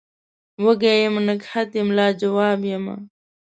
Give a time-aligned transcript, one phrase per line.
[0.63, 2.95] وږم یم نګهت یم لا جواب یمه